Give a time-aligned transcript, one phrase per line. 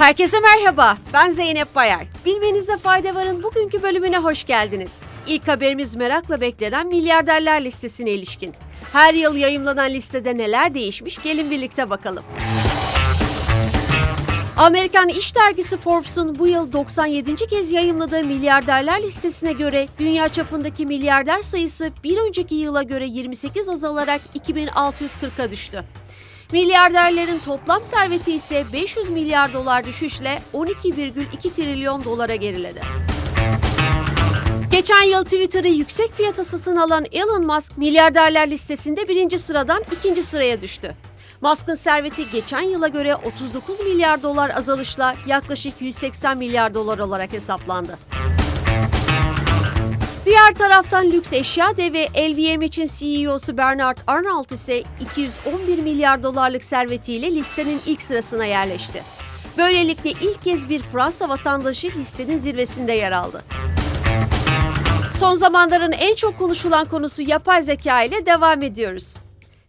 [0.00, 2.06] Herkese merhaba, ben Zeynep Bayar.
[2.26, 5.02] Bilmenizde fayda varın bugünkü bölümüne hoş geldiniz.
[5.26, 8.54] İlk haberimiz merakla beklenen milyarderler listesine ilişkin.
[8.92, 12.24] Her yıl yayımlanan listede neler değişmiş gelin birlikte bakalım.
[14.56, 17.34] Amerikan İş Dergisi Forbes'un bu yıl 97.
[17.34, 24.20] kez yayımladığı milyarderler listesine göre dünya çapındaki milyarder sayısı bir önceki yıla göre 28 azalarak
[24.38, 25.84] 2640'a düştü.
[26.52, 32.80] Milyarderlerin toplam serveti ise 500 milyar dolar düşüşle 12,2 trilyon dolara geriledi.
[34.70, 40.60] Geçen yıl Twitter'ı yüksek fiyata satın alan Elon Musk milyarderler listesinde birinci sıradan ikinci sıraya
[40.60, 40.94] düştü.
[41.40, 47.98] Musk'ın serveti geçen yıla göre 39 milyar dolar azalışla yaklaşık 180 milyar dolar olarak hesaplandı.
[50.24, 57.80] Diğer taraftan lüks eşya devi LVMH'in CEO'su Bernard Arnault ise 211 milyar dolarlık servetiyle listenin
[57.86, 59.02] ilk sırasına yerleşti.
[59.58, 63.42] Böylelikle ilk kez bir Fransa vatandaşı listenin zirvesinde yer aldı.
[65.14, 69.16] Son zamanların en çok konuşulan konusu yapay zeka ile devam ediyoruz.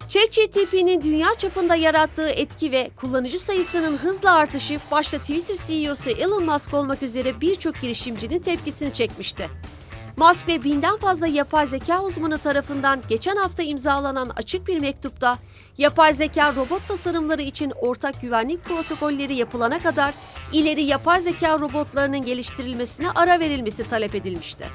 [0.07, 6.73] ChatGPT'nin dünya çapında yarattığı etki ve kullanıcı sayısının hızla artışı başta Twitter CEO'su Elon Musk
[6.73, 9.49] olmak üzere birçok girişimcinin tepkisini çekmişti.
[10.17, 15.37] Musk ve binden fazla yapay zeka uzmanı tarafından geçen hafta imzalanan açık bir mektupta
[15.77, 20.13] yapay zeka robot tasarımları için ortak güvenlik protokolleri yapılana kadar
[20.53, 24.65] ileri yapay zeka robotlarının geliştirilmesine ara verilmesi talep edilmişti.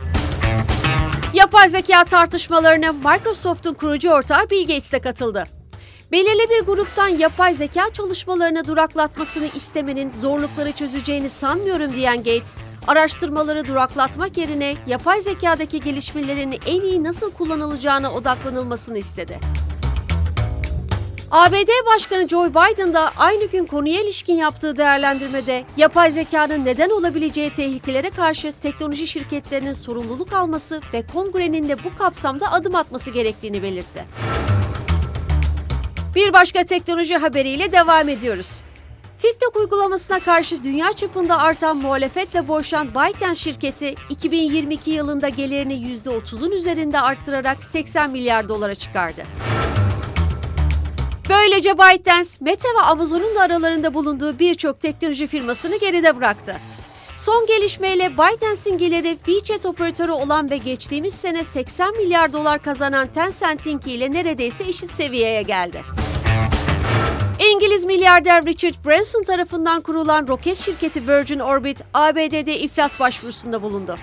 [1.35, 5.56] Yapay zeka tartışmalarına Microsoft'un kurucu ortağı Bill Gates de katıldı.
[6.13, 14.37] Belirli bir gruptan yapay zeka çalışmalarını duraklatmasını istemenin zorlukları çözeceğini sanmıyorum diyen Gates, araştırmaları duraklatmak
[14.37, 19.39] yerine yapay zekadaki gelişmelerin en iyi nasıl kullanılacağına odaklanılmasını istedi.
[21.31, 27.53] ABD Başkanı Joe Biden da aynı gün konuya ilişkin yaptığı değerlendirmede yapay zekanın neden olabileceği
[27.53, 34.05] tehlikelere karşı teknoloji şirketlerinin sorumluluk alması ve kongrenin de bu kapsamda adım atması gerektiğini belirtti.
[36.17, 38.61] Bir başka teknoloji haberiyle devam ediyoruz.
[39.19, 47.01] TikTok uygulamasına karşı dünya çapında artan muhalefetle boğuşan ByteDance şirketi 2022 yılında gelirini %30'un üzerinde
[47.01, 49.23] arttırarak 80 milyar dolara çıkardı.
[51.29, 56.57] Böylece ByteDance, Meta ve Amazon'un da aralarında bulunduğu birçok teknoloji firmasını geride bıraktı.
[57.17, 63.93] Son gelişmeyle ByteDance'in geliri WeChat operatörü olan ve geçtiğimiz sene 80 milyar dolar kazanan Tencent'inki
[63.93, 66.06] ile neredeyse eşit seviyeye geldi.
[67.57, 73.97] İngiliz milyarder Richard Branson tarafından kurulan roket şirketi Virgin Orbit, ABD'de iflas başvurusunda bulundu.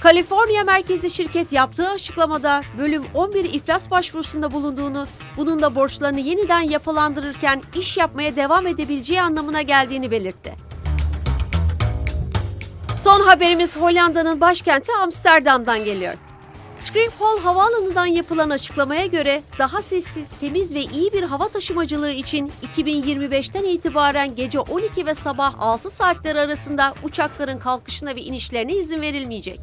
[0.00, 7.62] Kaliforniya merkezli şirket yaptığı açıklamada bölüm 11 iflas başvurusunda bulunduğunu, bunun da borçlarını yeniden yapılandırırken
[7.74, 10.54] iş yapmaya devam edebileceği anlamına geldiğini belirtti.
[13.00, 16.14] Son haberimiz Hollanda'nın başkenti Amsterdam'dan geliyor.
[16.78, 23.64] Schiphol havaalanından yapılan açıklamaya göre daha sessiz, temiz ve iyi bir hava taşımacılığı için 2025'ten
[23.64, 29.60] itibaren gece 12 ve sabah 6 saatler arasında uçakların kalkışına ve inişlerine izin verilmeyecek.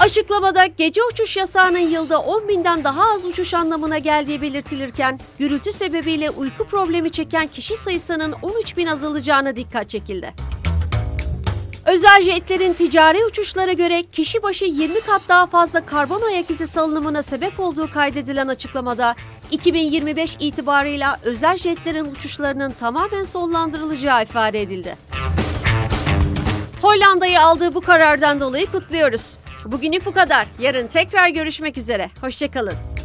[0.00, 6.30] Açıklamada gece uçuş yasağının yılda 10 binden daha az uçuş anlamına geldiği belirtilirken, gürültü sebebiyle
[6.30, 10.34] uyku problemi çeken kişi sayısının 13 bin azalacağına dikkat çekildi.
[11.88, 17.22] Özel jetlerin ticari uçuşlara göre kişi başı 20 kat daha fazla karbon ayak izi salınımına
[17.22, 19.14] sebep olduğu kaydedilen açıklamada
[19.50, 24.96] 2025 itibarıyla özel jetlerin uçuşlarının tamamen sonlandırılacağı ifade edildi.
[26.82, 29.36] Hollanda'yı aldığı bu karardan dolayı kutluyoruz.
[29.64, 30.46] Bugünlük bu kadar.
[30.58, 32.10] Yarın tekrar görüşmek üzere.
[32.20, 32.97] Hoşçakalın.